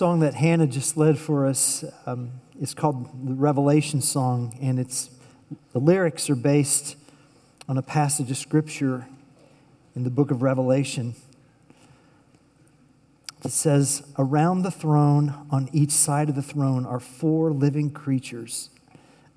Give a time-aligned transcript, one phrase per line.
[0.00, 5.10] song that Hannah just led for us um, is called the Revelation Song, and it's
[5.74, 6.96] the lyrics are based
[7.68, 9.06] on a passage of scripture
[9.94, 11.16] in the book of Revelation.
[13.44, 18.70] It says, Around the throne, on each side of the throne, are four living creatures,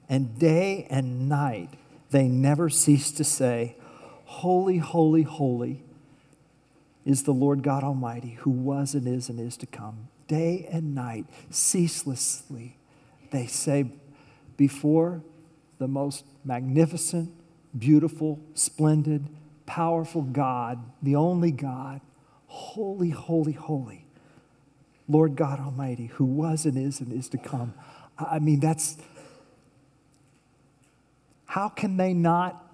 [0.07, 1.71] and day and night
[2.11, 3.75] they never cease to say,
[4.23, 5.83] Holy, holy, holy
[7.03, 10.07] is the Lord God Almighty, who was and is and is to come.
[10.33, 12.75] Day and night, ceaselessly,
[13.29, 13.91] they say,
[14.57, 15.21] before
[15.77, 17.31] the most magnificent,
[17.77, 19.27] beautiful, splendid,
[19.67, 22.01] powerful God, the only God,
[22.47, 24.07] holy, holy, holy,
[25.07, 27.75] Lord God Almighty, who was and is and is to come.
[28.17, 28.97] I mean, that's.
[31.45, 32.73] How can they not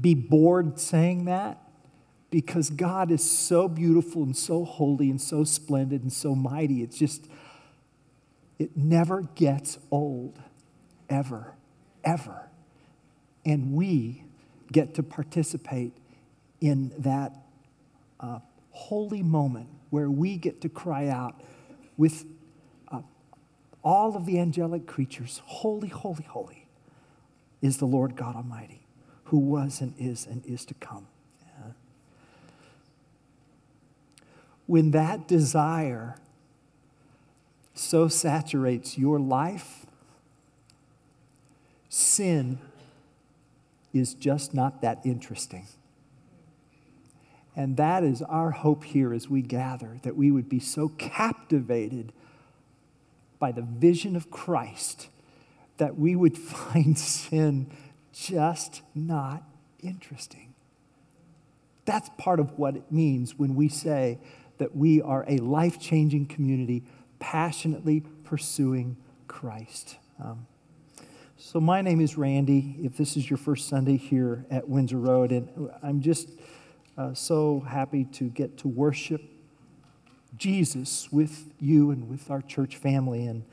[0.00, 1.65] be bored saying that?
[2.30, 6.82] Because God is so beautiful and so holy and so splendid and so mighty.
[6.82, 7.28] It's just,
[8.58, 10.38] it never gets old,
[11.08, 11.54] ever,
[12.04, 12.48] ever.
[13.44, 14.24] And we
[14.72, 15.92] get to participate
[16.60, 17.32] in that
[18.18, 21.40] uh, holy moment where we get to cry out
[21.96, 22.24] with
[22.90, 23.00] uh,
[23.84, 26.66] all of the angelic creatures Holy, holy, holy
[27.62, 28.86] is the Lord God Almighty,
[29.24, 31.06] who was and is and is to come.
[34.66, 36.16] When that desire
[37.74, 39.86] so saturates your life,
[41.88, 42.58] sin
[43.92, 45.66] is just not that interesting.
[47.54, 52.12] And that is our hope here as we gather, that we would be so captivated
[53.38, 55.08] by the vision of Christ
[55.78, 57.70] that we would find sin
[58.12, 59.42] just not
[59.82, 60.54] interesting.
[61.84, 64.18] That's part of what it means when we say
[64.58, 66.82] that we are a life changing community
[67.18, 68.96] passionately pursuing
[69.28, 69.96] Christ.
[70.22, 70.46] Um,
[71.38, 72.76] so, my name is Randy.
[72.82, 76.30] If this is your first Sunday here at Windsor Road, and I'm just
[76.96, 79.22] uh, so happy to get to worship
[80.36, 83.26] Jesus with you and with our church family.
[83.26, 83.44] And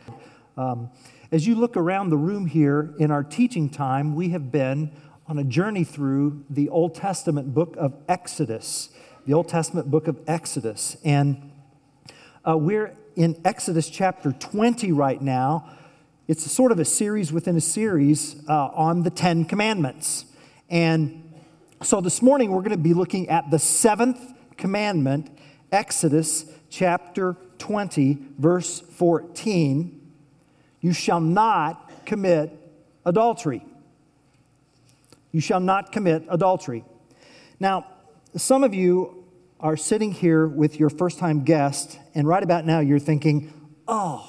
[0.56, 0.90] um,
[1.32, 4.92] as you look around the room here in our teaching time, we have been
[5.28, 8.90] on a journey through the Old Testament book of Exodus
[9.26, 10.98] the Old Testament book of Exodus.
[11.06, 11.52] And
[12.44, 15.70] uh, we're in Exodus chapter 20 right now.
[16.28, 20.26] It's sort of a series within a series uh, on the Ten Commandments.
[20.70, 21.34] And
[21.82, 24.20] so this morning we're going to be looking at the seventh
[24.58, 25.30] commandment,
[25.72, 30.02] Exodus chapter 20, verse 14.
[30.82, 32.52] You shall not commit
[33.06, 33.64] adultery.
[35.32, 36.84] You shall not commit adultery.
[37.60, 37.86] Now,
[38.36, 39.26] some of you
[39.60, 43.54] are sitting here with your first time guest, and right about now you're thinking,
[43.88, 44.28] oh,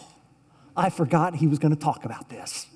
[0.76, 2.66] I forgot he was going to talk about this.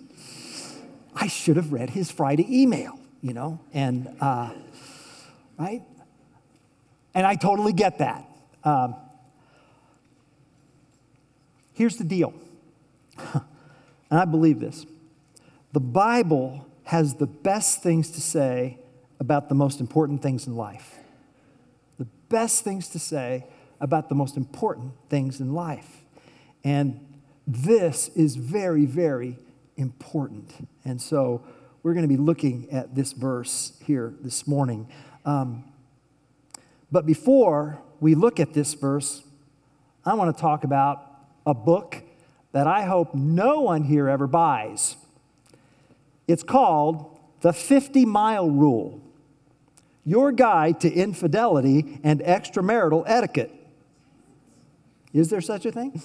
[1.15, 4.53] I should have read his Friday email, you know, and, uh,
[5.59, 5.83] right?
[7.15, 8.25] And I totally get that.
[8.65, 8.95] Um,
[11.75, 12.33] here's the deal,
[13.35, 13.43] and
[14.11, 14.87] I believe this
[15.73, 18.79] the Bible has the best things to say
[19.21, 20.98] about the most important things in life
[22.29, 23.47] best things to say
[23.81, 26.03] about the most important things in life.
[26.65, 27.01] And
[27.47, 29.39] this is very, very
[29.77, 30.69] important.
[30.85, 31.43] And so
[31.83, 34.89] we're going to be looking at this verse here this morning.
[35.25, 35.65] Um,
[36.91, 39.23] but before we look at this verse,
[40.05, 41.05] I want to talk about
[41.47, 42.03] a book
[42.53, 44.97] that I hope no one here ever buys.
[46.27, 49.01] It's called The 50 Mile Rule
[50.09, 53.55] your guide to infidelity and extramarital etiquette.
[55.13, 56.01] Is there such a thing?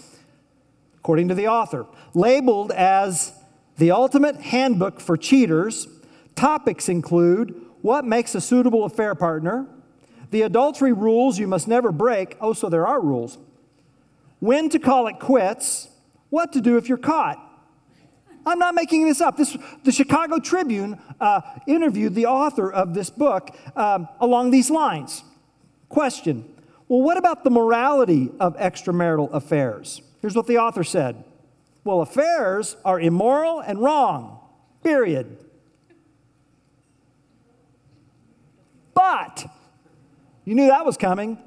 [0.97, 3.31] According to the author, labeled as
[3.77, 5.87] the ultimate handbook for cheaters,
[6.35, 9.67] topics include what makes a suitable affair partner,
[10.31, 12.35] the adultery rules you must never break.
[12.41, 13.37] Oh, so there are rules.
[14.39, 15.87] When to call it quits,
[16.29, 17.39] what to do if you're caught
[18.45, 19.37] I'm not making this up.
[19.37, 25.23] This, the Chicago Tribune uh, interviewed the author of this book um, along these lines.
[25.89, 26.45] Question
[26.87, 30.01] Well, what about the morality of extramarital affairs?
[30.21, 31.23] Here's what the author said
[31.83, 34.39] Well, affairs are immoral and wrong,
[34.83, 35.37] period.
[38.93, 39.45] But,
[40.45, 41.37] you knew that was coming.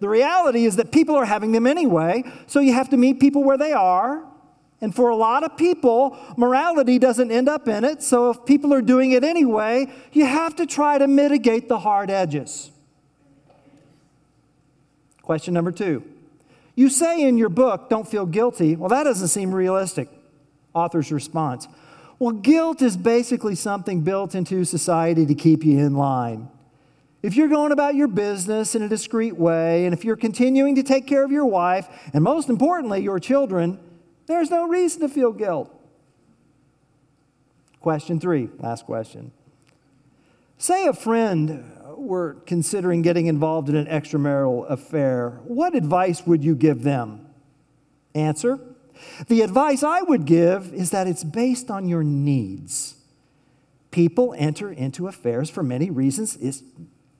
[0.00, 3.44] The reality is that people are having them anyway, so you have to meet people
[3.44, 4.24] where they are
[4.82, 8.02] and for a lot of people, morality doesn't end up in it.
[8.02, 12.10] So if people are doing it anyway, you have to try to mitigate the hard
[12.10, 12.72] edges.
[15.22, 16.02] Question number two
[16.74, 18.74] You say in your book, don't feel guilty.
[18.74, 20.08] Well, that doesn't seem realistic.
[20.74, 21.68] Author's response
[22.18, 26.48] Well, guilt is basically something built into society to keep you in line.
[27.22, 30.82] If you're going about your business in a discreet way, and if you're continuing to
[30.82, 33.78] take care of your wife, and most importantly, your children,
[34.26, 35.70] there's no reason to feel guilt.
[37.80, 39.32] Question three, last question.
[40.58, 41.64] Say a friend
[41.96, 45.40] were considering getting involved in an extramarital affair.
[45.44, 47.26] What advice would you give them?
[48.14, 48.60] Answer
[49.26, 52.96] The advice I would give is that it's based on your needs.
[53.90, 56.36] People enter into affairs for many reasons.
[56.36, 56.62] It's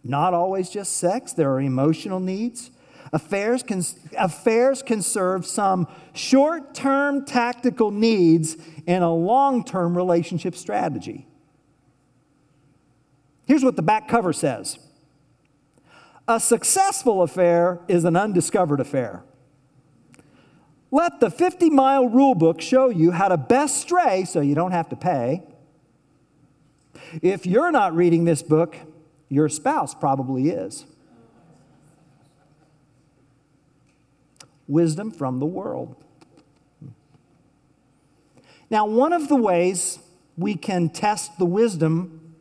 [0.05, 2.71] not always just sex, there are emotional needs.
[3.13, 3.83] Affairs can,
[4.19, 8.57] affairs can serve some short term tactical needs
[8.87, 11.27] in a long term relationship strategy.
[13.47, 14.79] Here's what the back cover says
[16.27, 19.23] A successful affair is an undiscovered affair.
[20.91, 24.73] Let the 50 mile rule book show you how to best stray so you don't
[24.73, 25.43] have to pay.
[27.21, 28.77] If you're not reading this book,
[29.29, 30.87] your spouse probably is.
[34.69, 35.97] Wisdom from the world.
[38.71, 39.99] Now, one of the ways
[40.37, 42.37] we can test the wisdom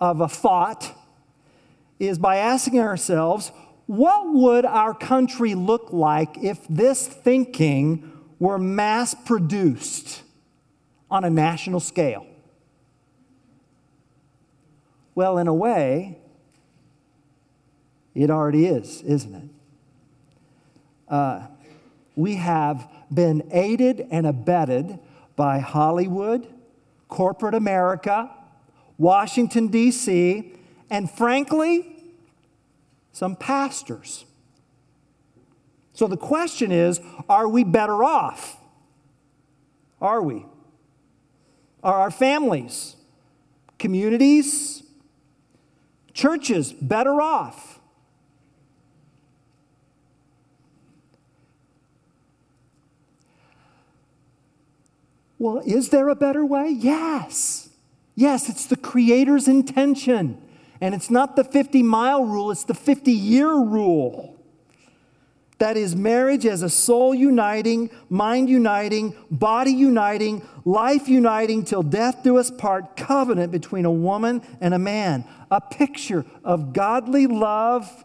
[0.00, 0.94] of a thought
[1.98, 3.52] is by asking ourselves,
[3.86, 10.22] what would our country look like if this thinking were mass produced
[11.10, 12.26] on a national scale?
[15.14, 16.18] Well, in a way,
[18.14, 19.57] it already is, isn't it?
[21.08, 21.46] Uh,
[22.16, 24.98] we have been aided and abetted
[25.36, 26.46] by Hollywood,
[27.08, 28.30] corporate America,
[28.98, 30.52] Washington, D.C.,
[30.90, 31.86] and frankly,
[33.12, 34.24] some pastors.
[35.92, 38.56] So the question is are we better off?
[40.00, 40.46] Are we?
[41.82, 42.96] Are our families,
[43.78, 44.82] communities,
[46.12, 47.77] churches better off.
[55.38, 56.70] Well, is there a better way?
[56.70, 57.68] Yes.
[58.14, 60.40] Yes, it's the Creator's intention.
[60.80, 64.34] And it's not the 50 mile rule, it's the 50 year rule.
[65.58, 72.22] That is marriage as a soul uniting, mind uniting, body uniting, life uniting till death
[72.22, 75.24] do us part covenant between a woman and a man.
[75.50, 78.04] A picture of godly love,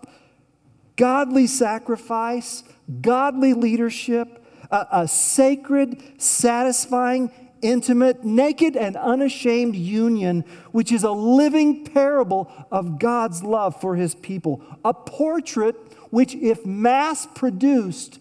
[0.96, 2.64] godly sacrifice,
[3.02, 4.43] godly leadership,
[4.74, 7.32] a, a sacred, satisfying,
[7.62, 14.16] intimate, naked, and unashamed union, which is a living parable of God's love for his
[14.16, 14.62] people.
[14.84, 15.76] A portrait
[16.10, 18.20] which, if mass produced,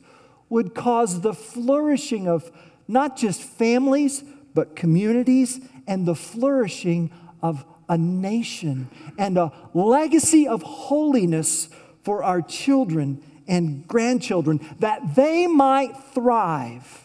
[0.49, 2.53] would cause the flourishing of
[2.87, 4.23] not just families,
[4.55, 7.11] but communities and the flourishing
[7.43, 8.89] of a nation
[9.19, 11.69] and a legacy of holiness
[12.03, 17.03] for our children and grandchildren that they might thrive.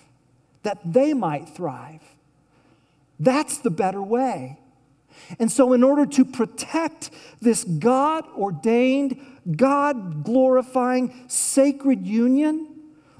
[0.63, 2.01] That they might thrive.
[3.19, 4.57] That's the better way.
[5.39, 7.09] And so, in order to protect
[7.41, 9.19] this God ordained,
[9.55, 12.67] God glorifying, sacred union,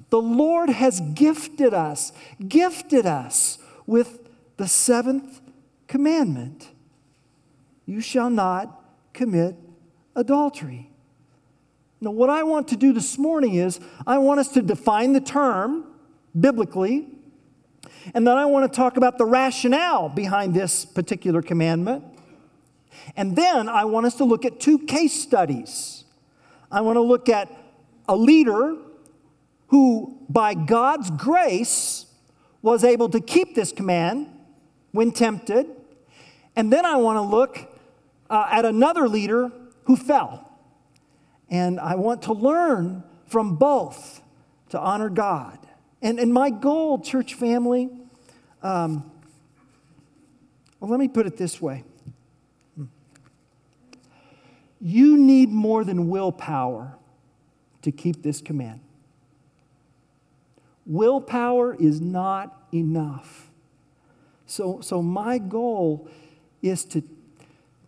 [0.09, 2.13] the Lord has gifted us,
[2.47, 4.19] gifted us with
[4.57, 5.41] the seventh
[5.87, 6.69] commandment
[7.85, 9.55] You shall not commit
[10.15, 10.89] adultery.
[11.99, 15.21] Now, what I want to do this morning is I want us to define the
[15.21, 15.85] term
[16.39, 17.07] biblically,
[18.13, 22.03] and then I want to talk about the rationale behind this particular commandment.
[23.15, 26.03] And then I want us to look at two case studies.
[26.71, 27.51] I want to look at
[28.07, 28.75] a leader
[29.67, 32.05] who, by God's grace,
[32.61, 34.27] was able to keep this command
[34.91, 35.67] when tempted.
[36.55, 37.57] And then I want to look
[38.29, 39.51] uh, at another leader
[39.85, 40.46] who fell.
[41.49, 44.21] And I want to learn from both
[44.69, 45.57] to honor God.
[46.01, 47.89] And, and my goal, church family,
[48.61, 49.09] um,
[50.79, 51.83] well, let me put it this way
[54.79, 56.95] you need more than willpower
[57.81, 58.79] to keep this command.
[60.85, 63.49] Willpower is not enough.
[64.45, 66.07] So, so my goal
[66.61, 67.03] is to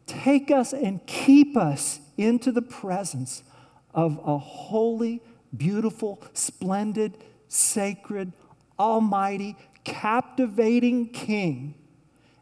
[0.08, 3.44] take us and keep us into the presence
[3.94, 5.22] of a holy,
[5.56, 7.18] beautiful, splendid,
[7.48, 8.32] sacred,
[8.78, 11.74] almighty, captivating King,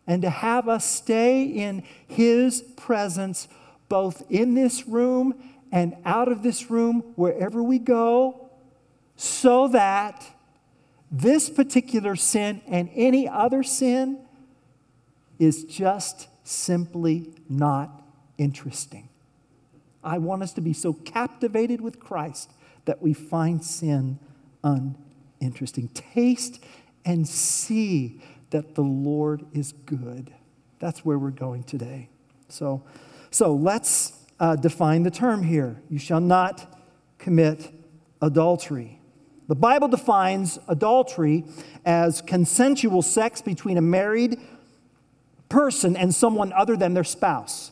[0.05, 3.47] and to have us stay in His presence
[3.89, 5.33] both in this room
[5.71, 8.49] and out of this room, wherever we go,
[9.15, 10.25] so that
[11.11, 14.19] this particular sin and any other sin
[15.39, 18.01] is just simply not
[18.37, 19.06] interesting.
[20.07, 22.51] I want us to be so captivated with Christ
[22.85, 24.19] that we find sin
[24.63, 25.89] uninteresting.
[25.89, 26.63] Taste
[27.03, 28.21] and see
[28.51, 30.33] that the Lord is good.
[30.79, 32.09] That's where we're going today.
[32.47, 32.83] So,
[33.31, 35.81] so let's uh, define the term here.
[35.89, 36.79] You shall not
[37.17, 37.69] commit
[38.21, 39.01] adultery.
[39.49, 41.43] The Bible defines adultery
[41.85, 44.39] as consensual sex between a married
[45.49, 47.71] person and someone other than their spouse.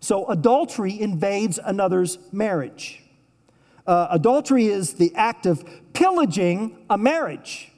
[0.00, 3.02] So, adultery invades another's marriage.
[3.86, 7.72] Uh, adultery is the act of pillaging a marriage,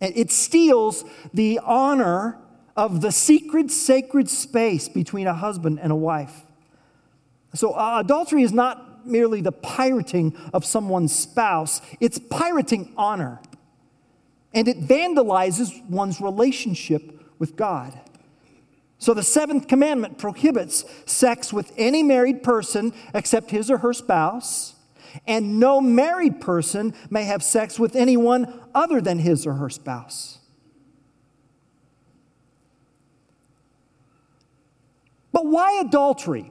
[0.00, 2.38] it steals the honor
[2.76, 6.42] of the secret, sacred space between a husband and a wife.
[7.54, 13.40] So, uh, adultery is not merely the pirating of someone's spouse, it's pirating honor.
[14.52, 17.98] And it vandalizes one's relationship with God.
[19.04, 24.76] So the seventh commandment prohibits sex with any married person except his or her spouse,
[25.26, 30.38] and no married person may have sex with anyone other than his or her spouse.
[35.32, 36.50] But why adultery?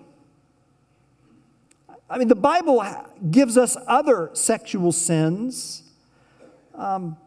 [2.07, 2.85] I mean, the Bible
[3.31, 5.81] gives us other sexual sins
[6.75, 7.17] um,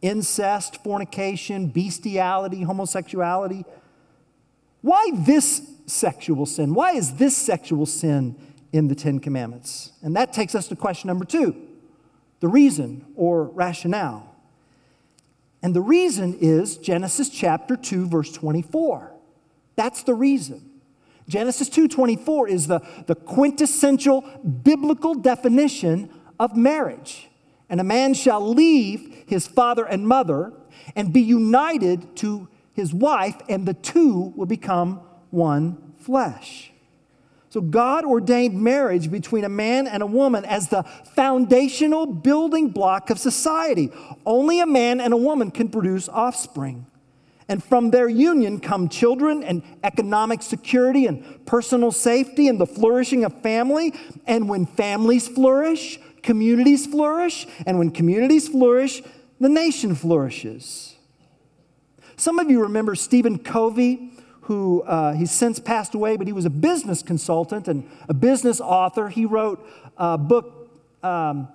[0.00, 3.66] incest, fornication, bestiality, homosexuality.
[4.82, 6.74] Why this sexual sin?
[6.74, 8.36] Why is this sexual sin
[8.72, 9.92] in the Ten Commandments?
[10.02, 11.54] And that takes us to question number two
[12.40, 14.26] the reason or rationale.
[15.62, 19.12] And the reason is Genesis chapter 2, verse 24.
[19.76, 20.70] That's the reason.
[21.28, 24.22] Genesis 2:24 is the, the quintessential
[24.62, 27.28] biblical definition of marriage.
[27.68, 30.52] And a man shall leave his father and mother
[30.96, 32.48] and be united to
[32.80, 36.72] his wife, and the two will become one flesh.
[37.50, 40.84] So, God ordained marriage between a man and a woman as the
[41.14, 43.90] foundational building block of society.
[44.24, 46.86] Only a man and a woman can produce offspring.
[47.48, 53.24] And from their union come children and economic security and personal safety and the flourishing
[53.24, 53.94] of family.
[54.28, 57.48] And when families flourish, communities flourish.
[57.66, 59.02] And when communities flourish,
[59.40, 60.89] the nation flourishes.
[62.20, 64.10] Some of you remember Stephen Covey,
[64.42, 68.60] who uh, he's since passed away, but he was a business consultant and a business
[68.60, 69.08] author.
[69.08, 70.70] He wrote a book,
[71.02, 71.48] um,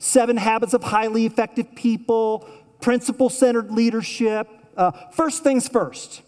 [0.00, 2.48] Seven Habits of Highly Effective People,
[2.80, 4.48] Principle Centered Leadership.
[4.76, 6.22] Uh, first Things First.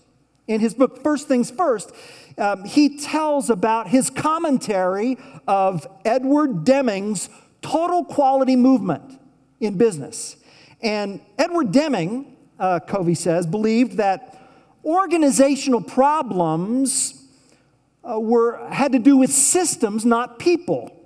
[0.47, 1.91] In his book, First Things First,
[2.39, 5.19] um, he tells about his commentary
[5.49, 7.29] of Edward Deming's
[7.61, 9.19] total quality movement
[9.59, 10.37] in business.
[10.81, 14.39] And Edward Deming uh, Covey says, believed that
[14.85, 17.25] organizational problems
[18.05, 20.97] uh, were, had to do with systems, not people.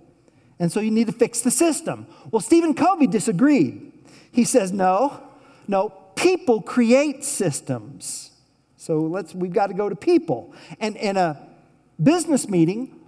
[0.58, 2.06] And so you need to fix the system.
[2.30, 3.92] Well, Stephen Covey disagreed.
[4.30, 5.20] He says, no,
[5.66, 8.32] no, people create systems.
[8.76, 10.54] So let's, we've got to go to people.
[10.78, 11.40] And in a
[12.02, 13.00] business meeting,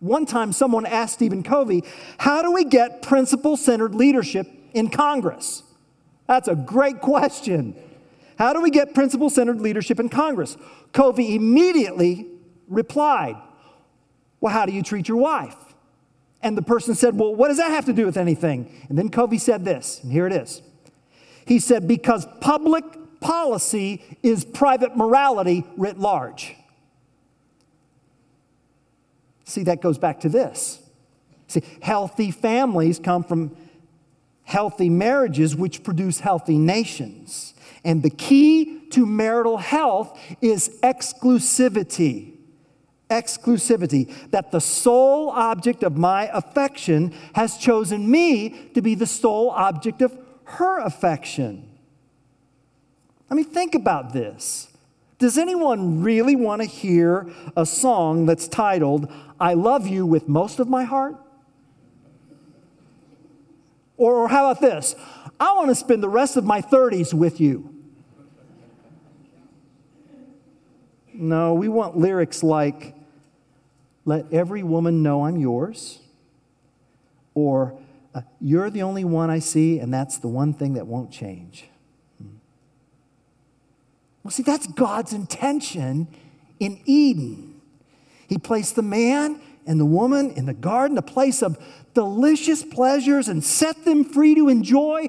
[0.00, 1.82] one time someone asked Stephen Covey,
[2.18, 5.62] how do we get principle centered leadership in Congress?
[6.26, 7.74] That's a great question.
[8.38, 10.56] How do we get principle centered leadership in Congress?
[10.92, 12.26] Covey immediately
[12.68, 13.36] replied,
[14.40, 15.56] Well, how do you treat your wife?
[16.42, 18.70] And the person said, Well, what does that have to do with anything?
[18.88, 20.62] And then Covey said this, and here it is.
[21.46, 22.84] He said, Because public
[23.20, 26.54] policy is private morality writ large.
[29.44, 30.80] See, that goes back to this.
[31.48, 33.56] See, healthy families come from
[34.44, 37.54] healthy marriages, which produce healthy nations.
[37.84, 42.32] And the key to marital health is exclusivity.
[43.10, 44.30] Exclusivity.
[44.30, 50.00] That the sole object of my affection has chosen me to be the sole object
[50.02, 51.68] of her affection.
[53.30, 54.68] I mean, think about this.
[55.18, 59.10] Does anyone really want to hear a song that's titled,
[59.40, 61.16] I Love You with Most of My Heart?
[64.04, 64.94] Or, or how about this?
[65.40, 67.74] I want to spend the rest of my 30s with you.
[71.14, 72.94] No, we want lyrics like,
[74.04, 76.00] let every woman know I'm yours,
[77.32, 77.80] or
[78.14, 81.64] uh, you're the only one I see, and that's the one thing that won't change.
[82.18, 82.36] Hmm.
[84.22, 86.08] Well, see, that's God's intention
[86.60, 87.58] in Eden.
[88.28, 91.56] He placed the man and the woman in the garden, a place of
[91.94, 95.08] delicious pleasures, and set them free to enjoy.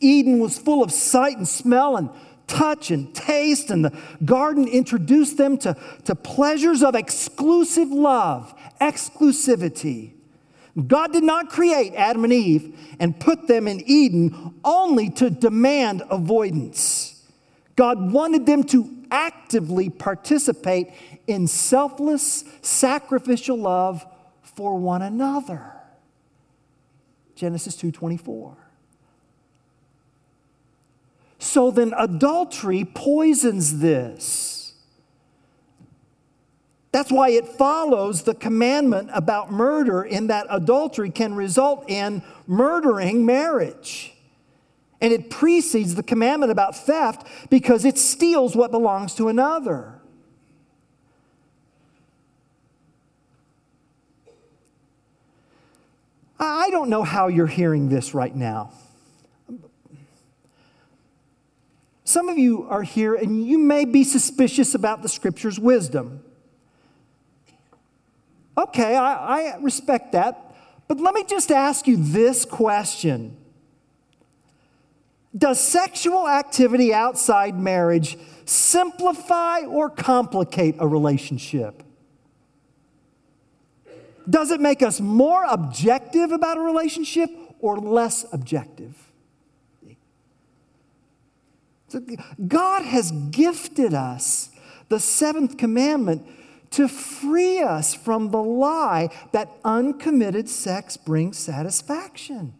[0.00, 2.10] Eden was full of sight and smell and
[2.46, 10.12] touch and taste, and the garden introduced them to, to pleasures of exclusive love, exclusivity.
[10.86, 16.02] God did not create Adam and Eve and put them in Eden only to demand
[16.10, 17.22] avoidance.
[17.76, 20.88] God wanted them to actively participate
[21.26, 24.04] in selfless, sacrificial love
[24.42, 25.71] for one another.
[27.34, 28.56] Genesis 2:24.
[31.38, 34.74] So then adultery poisons this.
[36.92, 43.24] That's why it follows the commandment about murder, in that adultery can result in murdering
[43.24, 44.14] marriage.
[45.00, 49.91] And it precedes the commandment about theft because it steals what belongs to another.
[56.44, 58.72] I don't know how you're hearing this right now.
[62.04, 66.24] Some of you are here and you may be suspicious about the scripture's wisdom.
[68.58, 70.54] Okay, I, I respect that.
[70.88, 73.36] But let me just ask you this question
[75.36, 81.82] Does sexual activity outside marriage simplify or complicate a relationship?
[84.28, 89.12] Does it make us more objective about a relationship or less objective?
[91.88, 92.00] So
[92.48, 94.48] God has gifted us
[94.88, 96.26] the seventh commandment
[96.70, 102.54] to free us from the lie that uncommitted sex brings satisfaction.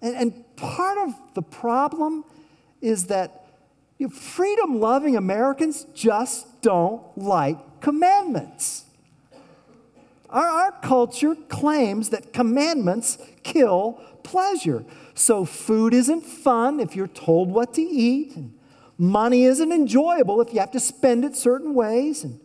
[0.00, 2.24] And, and part of the problem
[2.80, 3.46] is that
[4.12, 8.84] freedom loving Americans just don't like commandments.
[10.30, 14.84] Our, our culture claims that commandments kill pleasure.
[15.14, 18.54] So, food isn't fun if you're told what to eat, and
[18.96, 22.40] money isn't enjoyable if you have to spend it certain ways, and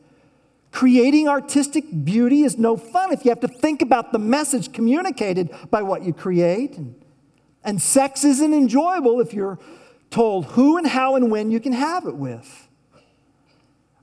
[0.72, 5.50] creating artistic beauty is no fun if you have to think about the message communicated
[5.70, 6.96] by what you create, and,
[7.64, 9.60] and sex isn't enjoyable if you're
[10.10, 12.68] told who and how and when you can have it with.
[12.96, 13.00] I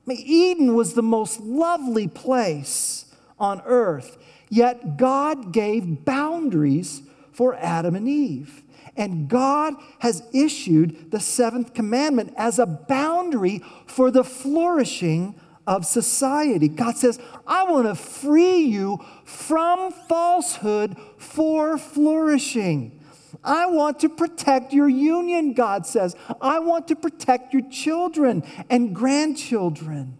[0.05, 4.17] mean, Eden was the most lovely place on earth.
[4.49, 8.63] Yet God gave boundaries for Adam and Eve.
[8.95, 16.67] And God has issued the seventh commandment as a boundary for the flourishing of society.
[16.67, 22.99] God says, I want to free you from falsehood for flourishing.
[23.43, 26.15] I want to protect your union, God says.
[26.39, 30.17] I want to protect your children and grandchildren.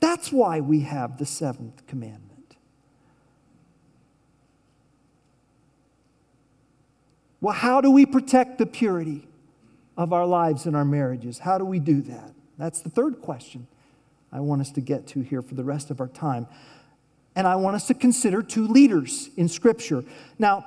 [0.00, 2.56] That's why we have the seventh commandment.
[7.40, 9.28] Well, how do we protect the purity
[9.96, 11.38] of our lives and our marriages?
[11.38, 12.32] How do we do that?
[12.58, 13.66] That's the third question
[14.32, 16.46] I want us to get to here for the rest of our time.
[17.34, 20.04] And I want us to consider two leaders in Scripture.
[20.38, 20.66] Now,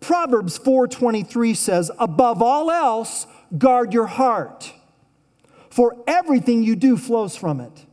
[0.00, 4.74] Proverbs 4:23 says, "Above all else, guard your heart."
[5.72, 7.86] For everything you do flows from it.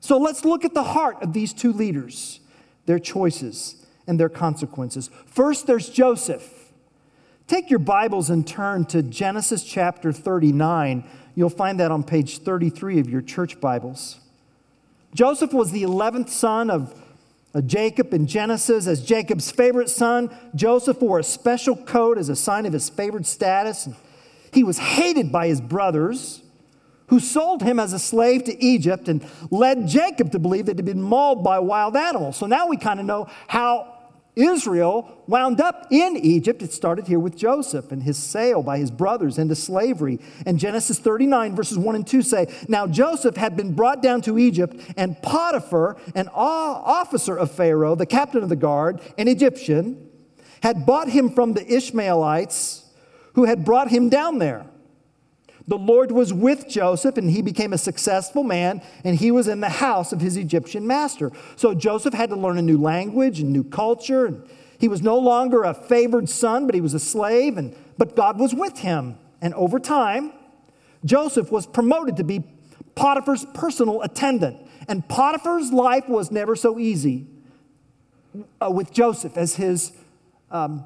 [0.00, 2.40] So let's look at the heart of these two leaders,
[2.86, 5.10] their choices and their consequences.
[5.26, 6.72] First, there's Joseph.
[7.46, 11.04] Take your Bibles and turn to Genesis chapter 39.
[11.34, 14.20] You'll find that on page 33 of your church Bibles.
[15.14, 16.98] Joseph was the 11th son of
[17.66, 18.86] Jacob in Genesis.
[18.86, 23.26] As Jacob's favorite son, Joseph wore a special coat as a sign of his favored
[23.26, 23.90] status.
[24.54, 26.44] He was hated by his brothers
[27.08, 30.84] who sold him as a slave to Egypt and led Jacob to believe that he'd
[30.84, 32.36] been mauled by wild animals.
[32.36, 33.94] So now we kind of know how
[34.38, 36.62] Israel wound up in Egypt.
[36.62, 40.20] It started here with Joseph and his sale by his brothers into slavery.
[40.46, 44.38] And Genesis 39, verses 1 and 2 say, Now Joseph had been brought down to
[44.38, 50.08] Egypt, and Potiphar, an officer of Pharaoh, the captain of the guard, an Egyptian,
[50.62, 52.84] had bought him from the Ishmaelites
[53.34, 54.66] who had brought him down there.
[55.68, 59.60] The Lord was with Joseph, and he became a successful man, and he was in
[59.60, 61.30] the house of his Egyptian master.
[61.56, 64.42] So Joseph had to learn a new language and new culture, and
[64.78, 68.38] he was no longer a favored son, but he was a slave, and, but God
[68.38, 69.18] was with him.
[69.42, 70.32] And over time,
[71.04, 72.44] Joseph was promoted to be
[72.94, 74.66] Potiphar's personal attendant.
[74.88, 77.26] And Potiphar's life was never so easy
[78.60, 79.92] uh, with Joseph as his
[80.50, 80.84] um,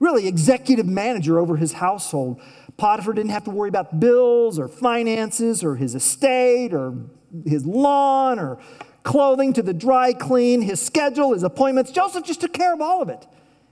[0.00, 2.40] really executive manager over his household.
[2.76, 6.94] Potiphar didn't have to worry about bills or finances or his estate or
[7.46, 8.58] his lawn or
[9.02, 11.90] clothing to the dry clean, his schedule, his appointments.
[11.90, 13.26] Joseph just took care of all of it.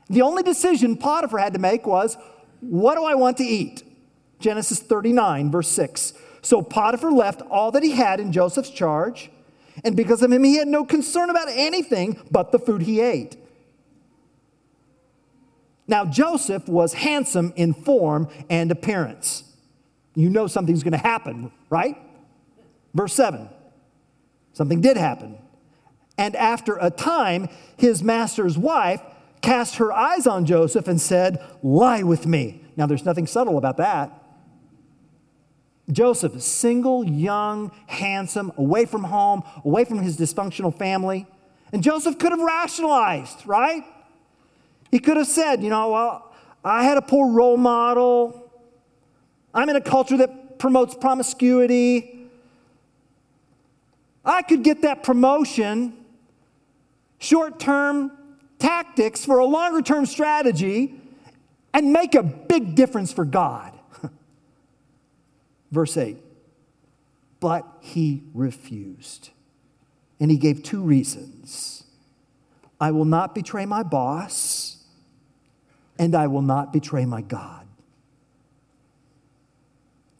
[0.09, 2.17] The only decision Potiphar had to make was,
[2.61, 3.83] what do I want to eat?
[4.39, 6.15] Genesis 39, verse 6.
[6.43, 9.31] So Potiphar left all that he had in Joseph's charge,
[9.85, 13.37] and because of him, he had no concern about anything but the food he ate.
[15.89, 19.45] Now, Joseph was handsome in form and appearance.
[20.15, 21.97] You know something's going to happen, right?
[22.95, 23.49] Verse 7
[24.55, 25.39] something did happen.
[26.19, 29.01] And after a time, his master's wife
[29.41, 32.63] cast her eyes on Joseph and said, Lie with me.
[32.77, 34.23] Now, there's nothing subtle about that.
[35.91, 41.27] Joseph, single, young, handsome, away from home, away from his dysfunctional family.
[41.73, 43.85] And Joseph could have rationalized, right?
[44.93, 48.53] He could have said, you know, well, I had a poor role model.
[49.55, 52.29] I'm in a culture that promotes promiscuity.
[54.23, 55.97] I could get that promotion,
[57.19, 58.13] short term
[58.59, 60.95] tactics for a longer term strategy,
[61.73, 63.73] and make a big difference for God.
[65.73, 66.19] Verse 8.
[67.41, 69.31] But he refused.
[70.21, 71.83] And he gave two reasons
[72.83, 74.82] I will not betray my boss,
[75.99, 77.67] and I will not betray my God.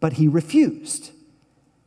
[0.01, 1.13] But he refused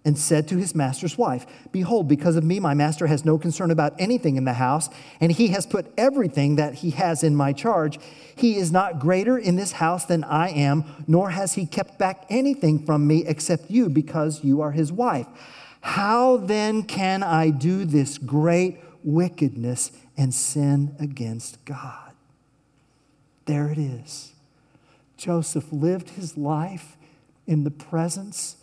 [0.05, 3.71] and said to his master's wife, Behold, because of me, my master has no concern
[3.71, 4.87] about anything in the house,
[5.19, 7.97] and he has put everything that he has in my charge.
[8.35, 12.25] He is not greater in this house than I am, nor has he kept back
[12.29, 15.27] anything from me except you, because you are his wife.
[15.81, 22.04] How then can I do this great wickedness and sin against God?
[23.45, 24.33] There it is.
[25.17, 26.97] Joseph lived his life
[27.47, 28.57] in the presence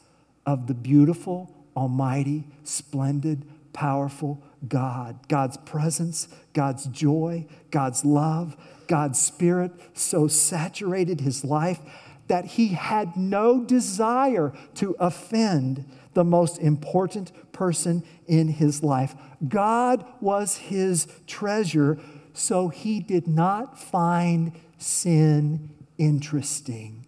[0.44, 5.28] of the beautiful, almighty, splendid, powerful God.
[5.28, 11.80] God's presence, God's joy, God's love, God's spirit so saturated his life
[12.28, 19.14] that he had no desire to offend the most important person in his life.
[19.48, 21.98] God was his treasure,
[22.32, 27.06] so he did not find sin interesting.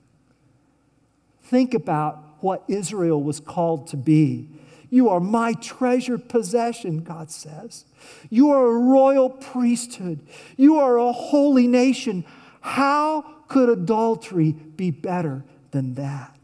[1.43, 4.49] Think about what Israel was called to be.
[4.91, 7.85] You are my treasured possession, God says.
[8.31, 10.21] You are a royal priesthood.
[10.57, 12.25] You are a holy nation.
[12.61, 16.39] How could adultery be better than that?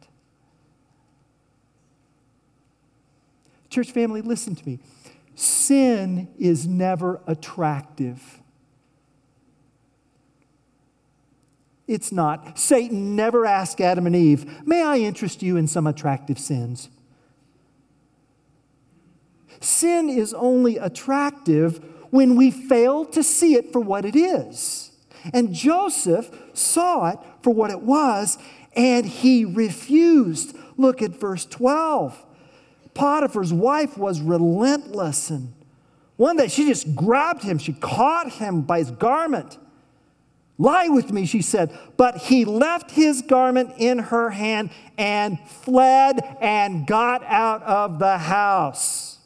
[3.68, 4.80] Church family, listen to me.
[5.36, 8.39] Sin is never attractive.
[11.90, 12.56] It's not.
[12.56, 16.88] Satan never asked Adam and Eve, May I interest you in some attractive sins?
[19.58, 24.92] Sin is only attractive when we fail to see it for what it is.
[25.34, 28.38] And Joseph saw it for what it was,
[28.76, 30.56] and he refused.
[30.76, 32.24] Look at verse 12.
[32.94, 35.52] Potiphar's wife was relentless, and
[36.16, 39.58] one day she just grabbed him, she caught him by his garment
[40.60, 41.76] Lie with me, she said.
[41.96, 44.68] But he left his garment in her hand
[44.98, 49.20] and fled and got out of the house.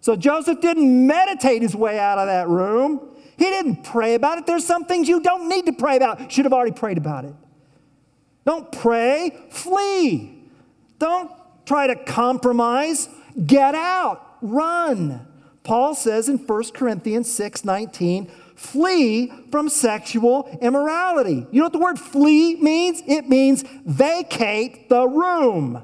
[0.00, 3.08] So Joseph didn't meditate his way out of that room.
[3.38, 4.46] He didn't pray about it.
[4.46, 6.32] There's some things you don't need to pray about.
[6.32, 7.34] Should have already prayed about it.
[8.44, 10.42] Don't pray, flee.
[10.98, 11.30] Don't
[11.66, 13.08] try to compromise.
[13.46, 15.24] Get out, run.
[15.62, 21.46] Paul says in 1 Corinthians 6 19, flee from sexual immorality.
[21.52, 23.02] You know what the word flee means?
[23.06, 25.82] It means vacate the room.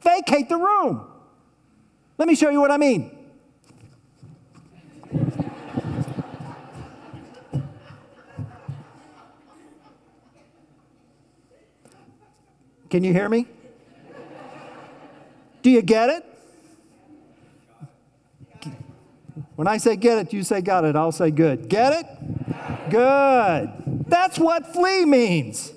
[0.00, 1.06] Vacate the room.
[2.16, 3.10] Let me show you what I mean.
[12.88, 13.46] Can you hear me?
[15.62, 16.33] Do you get it?
[19.56, 20.96] When I say get it, you say got it.
[20.96, 21.68] I'll say good.
[21.68, 22.90] Get it?
[22.90, 24.04] Good.
[24.06, 25.72] That's what flee means.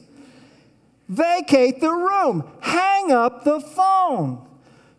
[1.07, 4.45] Vacate the room, hang up the phone,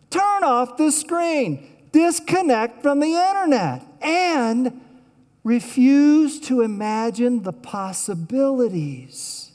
[0.09, 4.81] turn off the screen, disconnect from the internet, and
[5.43, 9.51] refuse to imagine the possibilities.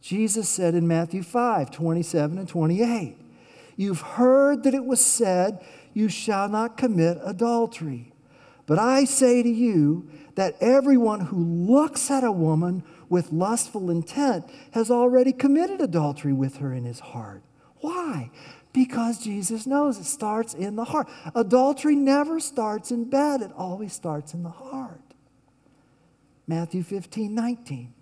[0.00, 3.16] Jesus said in Matthew 5 27 and 28,
[3.76, 8.12] You've heard that it was said, You shall not commit adultery.
[8.66, 14.48] But I say to you that everyone who looks at a woman with lustful intent
[14.70, 17.42] has already committed adultery with her in his heart.
[17.80, 18.30] Why?
[18.72, 21.08] Because Jesus knows it starts in the heart.
[21.34, 25.00] Adultery never starts in bed, it always starts in the heart.
[26.46, 27.92] Matthew 15, 19.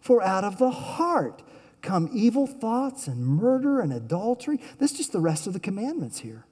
[0.00, 1.42] For out of the heart
[1.82, 4.60] come evil thoughts and murder and adultery.
[4.78, 6.46] This is just the rest of the commandments here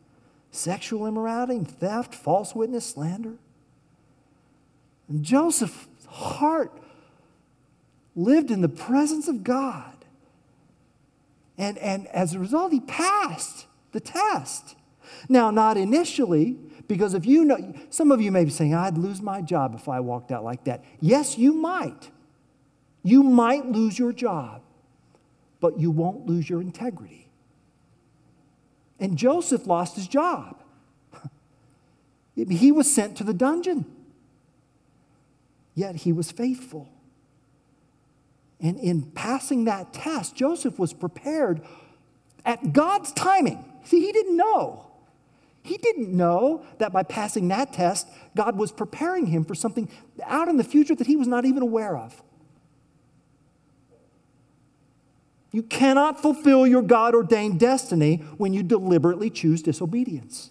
[0.51, 3.35] sexual immorality, theft, false witness, slander.
[5.09, 6.73] And Joseph's heart
[8.15, 10.05] lived in the presence of God.
[11.57, 14.77] And, and as a result, he passed the test.
[15.29, 16.57] Now, not initially,
[16.87, 19.89] because if you know, some of you may be saying, I'd lose my job if
[19.89, 20.85] I walked out like that.
[21.01, 22.11] Yes, you might.
[23.03, 24.63] You might lose your job,
[25.61, 27.28] but you won't lose your integrity.
[29.01, 30.63] And Joseph lost his job.
[32.35, 33.85] He was sent to the dungeon,
[35.75, 36.89] yet he was faithful.
[38.61, 41.63] And in passing that test, Joseph was prepared
[42.45, 43.65] at God's timing.
[43.85, 44.89] See, he didn't know.
[45.63, 49.89] He didn't know that by passing that test, God was preparing him for something
[50.25, 52.23] out in the future that he was not even aware of.
[55.51, 60.51] You cannot fulfill your God ordained destiny when you deliberately choose disobedience.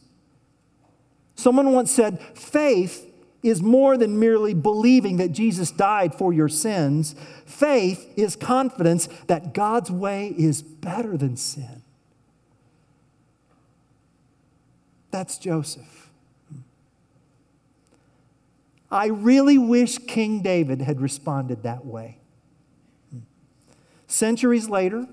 [1.36, 3.06] Someone once said, faith
[3.44, 7.16] is more than merely believing that Jesus died for your sins.
[7.46, 11.84] Faith is confidence that God's way is better than sin.
[15.12, 16.10] That's Joseph.
[18.90, 22.17] I really wish King David had responded that way.
[24.08, 25.06] Centuries later,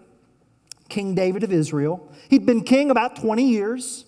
[0.88, 4.04] King David of Israel, he'd been king about 20 years.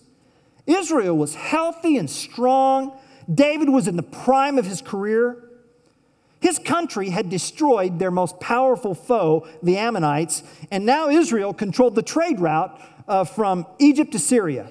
[0.65, 2.97] Israel was healthy and strong.
[3.31, 5.43] David was in the prime of his career.
[6.39, 12.03] His country had destroyed their most powerful foe, the Ammonites, and now Israel controlled the
[12.03, 14.69] trade route uh, from Egypt to Syria.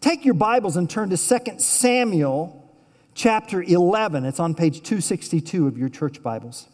[0.00, 2.70] Take your Bibles and turn to 2 Samuel
[3.14, 4.24] chapter 11.
[4.24, 6.68] It's on page 262 of your church Bibles.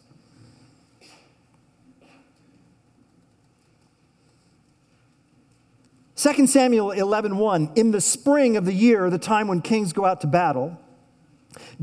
[6.17, 10.03] 2 Samuel 11:1 1, in the spring of the year the time when kings go
[10.03, 10.77] out to battle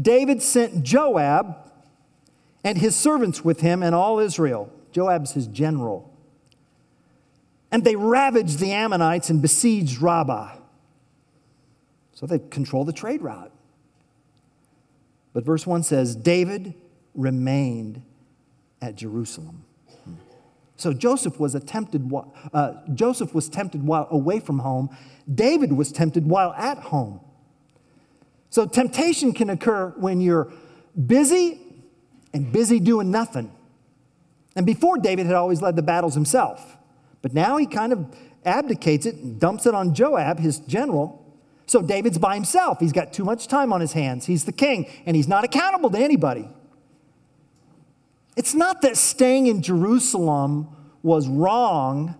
[0.01, 1.57] David sent Joab
[2.63, 4.73] and his servants with him and all Israel.
[4.93, 6.13] Joab's his general.
[7.71, 10.57] And they ravaged the Ammonites and besieged Rabbah.
[12.15, 13.51] So they control the trade route.
[15.33, 16.75] But verse 1 says David
[17.15, 18.03] remained
[18.81, 19.65] at Jerusalem
[20.77, 22.11] so Joseph was tempted.
[22.53, 24.95] Uh, Joseph was tempted while away from home.
[25.33, 27.21] David was tempted while at home.
[28.51, 30.53] So temptation can occur when you're
[31.07, 31.61] busy
[32.33, 33.53] and busy doing nothing.
[34.57, 36.77] And before David had always led the battles himself,
[37.23, 41.21] but now he kind of abdicates it and dumps it on Joab, his general.
[41.67, 42.79] So David's by himself.
[42.79, 44.27] He's got too much time on his hands.
[44.27, 46.49] He's the king, and he's not accountable to anybody.
[48.37, 50.69] It's not that staying in Jerusalem
[51.03, 52.17] was wrong,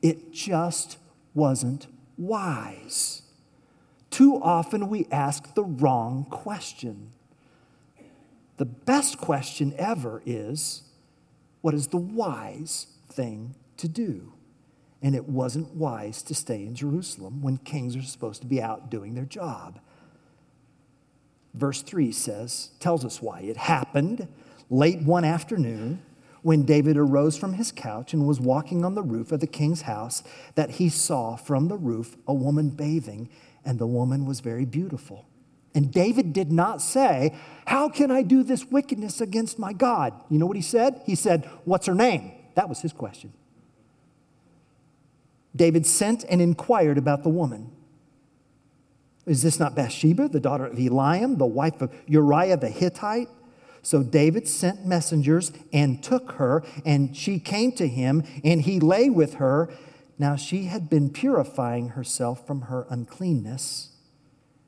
[0.00, 0.98] it just
[1.34, 3.22] wasn't wise.
[4.10, 7.10] Too often we ask the wrong question.
[8.56, 10.82] The best question ever is
[11.60, 14.32] what is the wise thing to do?
[15.02, 18.90] And it wasn't wise to stay in Jerusalem when kings are supposed to be out
[18.90, 19.78] doing their job.
[21.54, 23.40] Verse 3 says, tells us why.
[23.40, 24.28] It happened
[24.70, 26.02] late one afternoon
[26.42, 29.82] when David arose from his couch and was walking on the roof of the king's
[29.82, 30.22] house
[30.54, 33.28] that he saw from the roof a woman bathing,
[33.64, 35.26] and the woman was very beautiful.
[35.74, 40.14] And David did not say, How can I do this wickedness against my God?
[40.30, 41.02] You know what he said?
[41.04, 42.32] He said, What's her name?
[42.54, 43.32] That was his question.
[45.54, 47.70] David sent and inquired about the woman.
[49.26, 53.28] Is this not Bathsheba, the daughter of Eliam, the wife of Uriah the Hittite?
[53.82, 59.08] So David sent messengers and took her, and she came to him, and he lay
[59.10, 59.70] with her.
[60.18, 63.90] Now she had been purifying herself from her uncleanness.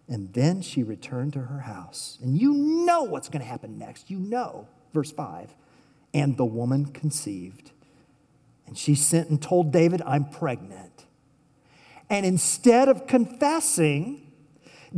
[0.09, 2.19] And then she returned to her house.
[2.21, 4.11] And you know what's going to happen next.
[4.11, 4.67] You know.
[4.93, 5.55] Verse 5.
[6.13, 7.71] And the woman conceived.
[8.67, 11.07] And she sent and told David, I'm pregnant.
[12.09, 14.33] And instead of confessing,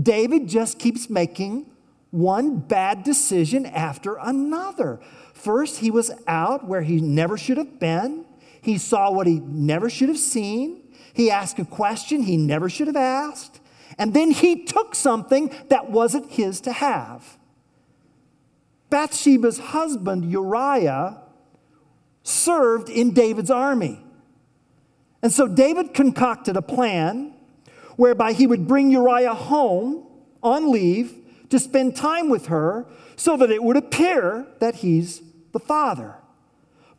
[0.00, 1.66] David just keeps making
[2.12, 5.00] one bad decision after another.
[5.32, 8.24] First, he was out where he never should have been.
[8.60, 10.82] He saw what he never should have seen.
[11.14, 13.60] He asked a question he never should have asked.
[13.98, 17.38] And then he took something that wasn't his to have.
[18.90, 21.22] Bathsheba's husband, Uriah,
[22.22, 24.04] served in David's army.
[25.22, 27.32] And so David concocted a plan
[27.96, 30.06] whereby he would bring Uriah home
[30.42, 31.21] on leave
[31.52, 35.20] to spend time with her so that it would appear that he's
[35.52, 36.14] the father.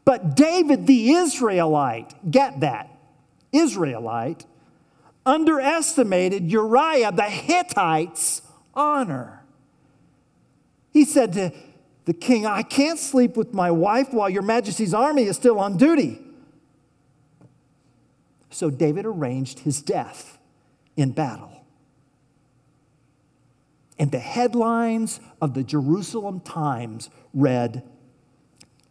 [0.06, 2.96] But David the Israelite, get that,
[3.52, 4.46] Israelite,
[5.26, 8.44] underestimated Uriah the Hittite's
[8.76, 9.44] honor.
[10.92, 11.52] He said to
[12.06, 15.78] the king, I can't sleep with my wife while your majesty's army is still on
[15.78, 16.22] duty.
[18.52, 20.38] So David arranged his death
[20.96, 21.53] in battle.
[24.04, 27.90] And the headlines of the Jerusalem Times read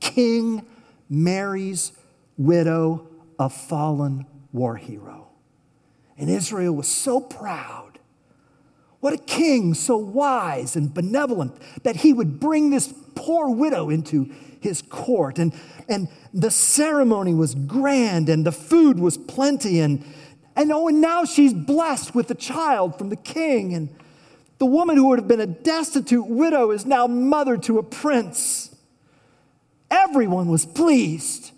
[0.01, 0.64] King
[1.11, 1.92] marries
[2.38, 5.29] widow of fallen war hero.
[6.16, 7.98] And Israel was so proud.
[9.01, 14.33] What a king, so wise and benevolent, that he would bring this poor widow into
[14.61, 15.38] his court.
[15.38, 15.53] And,
[15.90, 19.79] and the ceremony was grand and the food was plenty.
[19.81, 20.07] And,
[20.57, 23.75] and oh, and now she's blessed with a child from the king.
[23.75, 23.94] And
[24.62, 28.72] the woman who would have been a destitute widow is now mother to a prince.
[29.90, 31.51] Everyone was pleased.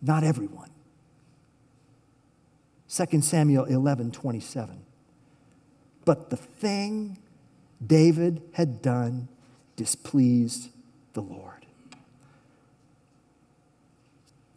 [0.00, 0.70] Not everyone.
[2.88, 4.80] 2 Samuel 11 27.
[6.06, 7.18] But the thing
[7.86, 9.28] David had done
[9.76, 10.70] displeased
[11.12, 11.66] the Lord.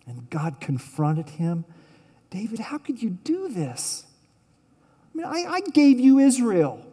[0.08, 1.66] And God confronted him
[2.30, 4.06] David, how could you do this?
[5.16, 6.86] I mean, I, I, gave you Israel.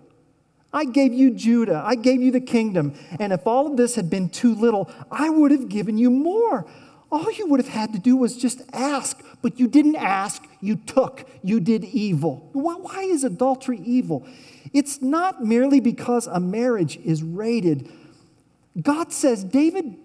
[0.72, 1.82] I gave you Judah.
[1.85, 2.94] I gave you the kingdom.
[3.18, 6.64] And if all of this had been too little, I would have given you more.
[7.11, 10.76] All you would have had to do was just ask, but you didn't ask, you
[10.76, 12.48] took, you did evil.
[12.52, 14.24] Why is adultery evil?
[14.72, 17.90] It's not merely because a marriage is rated.
[18.80, 19.96] God says, David,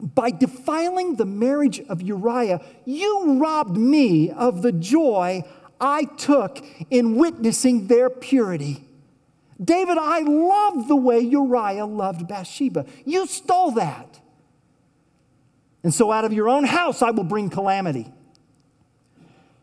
[0.00, 5.44] by defiling the marriage of Uriah, you robbed me of the joy
[5.80, 8.84] I took in witnessing their purity.
[9.62, 12.86] David, I love the way Uriah loved Bathsheba.
[13.04, 14.20] You stole that.
[15.82, 18.10] And so out of your own house I will bring calamity.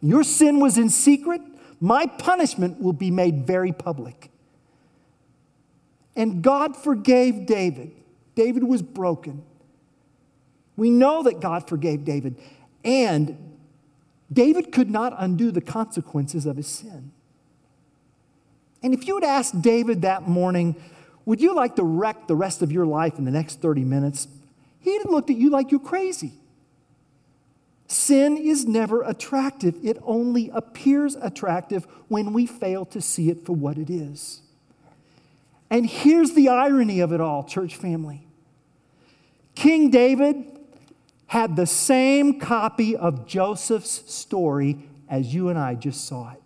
[0.02, 1.42] Your sin was in secret,
[1.80, 4.32] my punishment will be made very public.
[6.16, 7.92] And God forgave David.
[8.36, 9.44] David was broken.
[10.76, 12.38] We know that God forgave David.
[12.84, 13.51] And
[14.32, 17.12] David could not undo the consequences of his sin.
[18.84, 20.76] And if you had asked David that morning,
[21.26, 24.28] would you like to wreck the rest of your life in the next 30 minutes?
[24.80, 26.34] He'd have looked at you like you're crazy.
[27.88, 33.52] Sin is never attractive, it only appears attractive when we fail to see it for
[33.52, 34.42] what it is.
[35.70, 38.26] And here's the irony of it all, church family
[39.56, 40.46] King David
[41.32, 46.42] had the same copy of Joseph's story as you and I just saw it.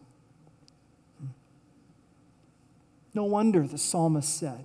[3.11, 4.63] No wonder the psalmist said,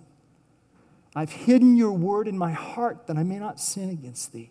[1.16, 4.50] I've hidden your word in my heart that I may not sin against thee.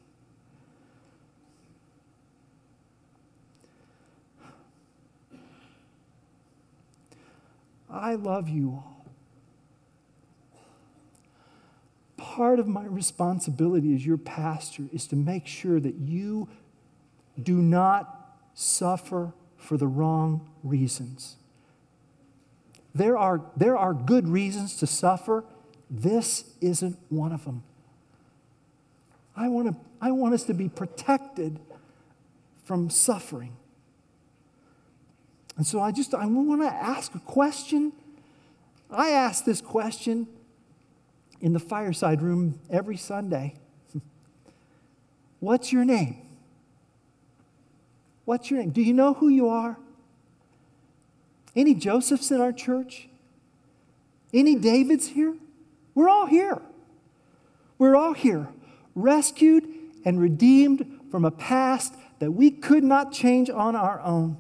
[7.92, 8.99] I love you all.
[12.20, 16.50] Part of my responsibility as your pastor is to make sure that you
[17.42, 21.38] do not suffer for the wrong reasons.
[22.94, 25.46] There are, there are good reasons to suffer
[25.90, 27.64] this isn't one of them.
[29.36, 31.60] I want, to, I want us to be protected
[32.66, 33.56] from suffering.
[35.58, 37.92] And so I just I want to ask a question.
[38.92, 40.28] I ask this question
[41.42, 43.56] in the fireside room every Sunday.
[45.40, 46.22] What's your name?
[48.26, 48.72] What's your name?
[48.72, 49.78] Do you know who you are?
[51.56, 53.10] Any Josephs in our church?
[54.34, 55.36] Any Davids here?
[55.96, 56.62] We're all here.
[57.78, 58.50] We're all here,
[58.94, 59.68] rescued
[60.06, 64.38] and redeemed from a past that we could not change on our own.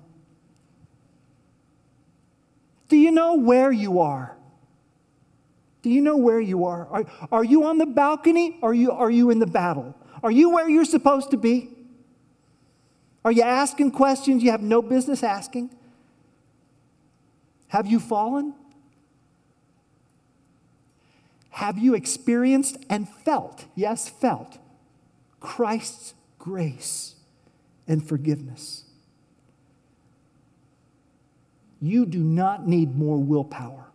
[2.90, 4.36] Do you know where you are?
[5.82, 6.88] Do you know where you are?
[6.88, 9.96] Are, are you on the balcony or are you, are you in the battle?
[10.22, 11.70] Are you where you're supposed to be?
[13.24, 15.74] Are you asking questions you have no business asking?
[17.68, 18.54] Have you fallen?
[21.52, 24.58] Have you experienced and felt, yes, felt,
[25.40, 27.16] Christ's grace
[27.88, 28.86] and forgiveness?
[31.82, 33.89] You do not need more willpower.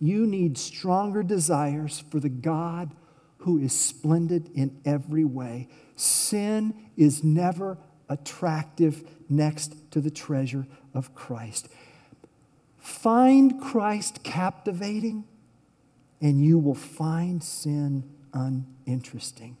[0.00, 2.92] You need stronger desires for the God
[3.38, 5.68] who is splendid in every way.
[5.94, 7.78] Sin is never
[8.08, 11.68] attractive next to the treasure of Christ.
[12.78, 15.24] Find Christ captivating,
[16.20, 19.56] and you will find sin uninteresting.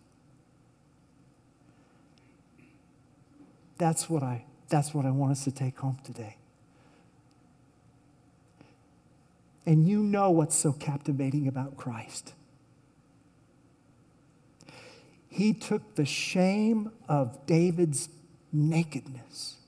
[3.78, 6.36] That's what I, that's what I want us to take home today.
[9.70, 12.34] And you know what's so captivating about Christ.
[15.28, 18.08] He took the shame of David's
[18.52, 19.58] nakedness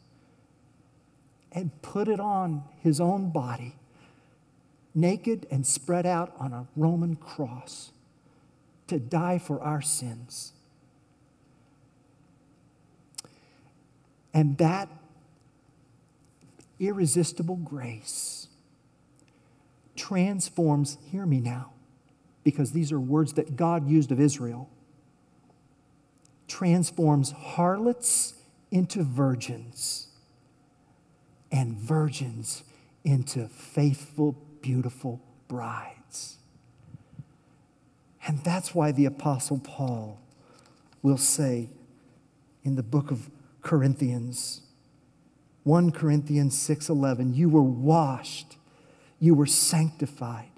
[1.53, 3.77] and put it on his own body,
[4.93, 7.93] naked and spread out on a Roman cross
[8.89, 10.53] to die for our sins.
[14.35, 14.89] And that
[16.81, 18.49] irresistible grace
[19.97, 21.73] transforms, hear me now,
[22.45, 24.69] because these are words that God used of Israel,
[26.49, 28.35] transforms harlots
[28.71, 30.09] into virgins
[31.51, 32.65] and virgins
[33.05, 36.39] into faithful, beautiful brides.
[38.27, 40.21] And that's why the Apostle Paul
[41.03, 41.69] will say
[42.65, 43.31] in the book of
[43.61, 44.63] Corinthians,
[45.65, 48.57] 1 Corinthians 6:11, you were washed,
[49.23, 50.51] you were sanctified,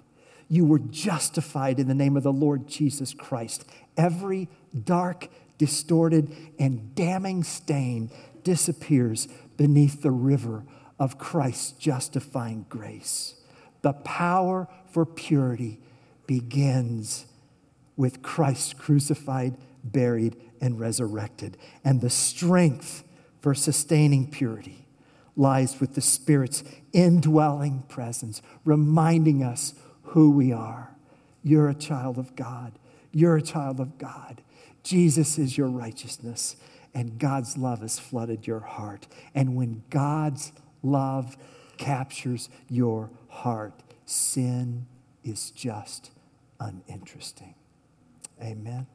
[0.49, 3.63] you were justified in the name of the Lord Jesus Christ.
[3.95, 4.49] Every
[4.83, 5.27] dark,
[5.59, 8.09] distorted, and damning stain
[8.43, 10.65] disappears beneath the river
[10.97, 13.35] of Christ's justifying grace.
[13.83, 15.79] The power for purity
[16.25, 17.27] begins
[17.95, 21.55] with Christ crucified, buried, and resurrected.
[21.83, 23.03] And the strength
[23.41, 24.84] for sustaining purity
[25.35, 26.63] lies with the Spirit's
[26.93, 29.73] indwelling presence, reminding us
[30.03, 30.95] who we are.
[31.43, 32.73] You're a child of God.
[33.11, 34.41] You're a child of God.
[34.83, 36.55] Jesus is your righteousness,
[36.93, 39.07] and God's love has flooded your heart.
[39.33, 40.51] And when God's
[40.83, 41.37] love
[41.77, 44.85] captures your heart, sin
[45.23, 46.11] is just
[46.59, 47.55] uninteresting.
[48.41, 48.87] Amen.